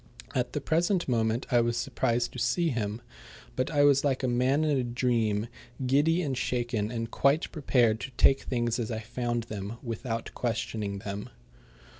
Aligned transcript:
At 0.33 0.53
the 0.53 0.61
present 0.61 1.07
moment 1.07 1.45
I 1.51 1.61
was 1.61 1.77
surprised 1.77 2.31
to 2.33 2.39
see 2.39 2.69
him, 2.69 3.01
but 3.55 3.69
I 3.69 3.83
was 3.83 4.03
like 4.03 4.23
a 4.23 4.27
man 4.27 4.63
in 4.63 4.75
a 4.75 4.83
dream, 4.83 5.45
giddy 5.85 6.23
and 6.23 6.35
shaken 6.35 6.89
and 6.89 7.11
quite 7.11 7.51
prepared 7.51 7.99
to 7.99 8.11
take 8.17 8.41
things 8.41 8.79
as 8.79 8.89
I 8.89 8.97
found 9.01 9.43
them 9.43 9.77
without 9.83 10.31
questioning 10.33 10.97
them. 11.05 11.29